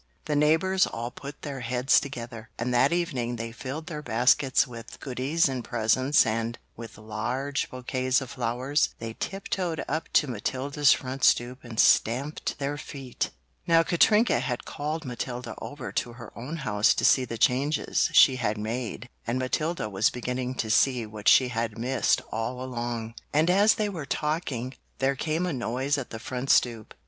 [0.25, 4.99] The neighbors all put their heads together, and that evening they filled their baskets with
[4.99, 11.23] goodies and presents and, with large bouquets of flowers, they tiptoed up to Matilda's front
[11.23, 13.29] stoop and stamped their feet.
[13.67, 18.37] Now Katrinka had called Matilda over to her own house to see the changes she
[18.37, 23.13] had made and Matilda was beginning to see what she had missed all along.
[23.33, 26.95] And as they were talking, there came a noise at the front stoop.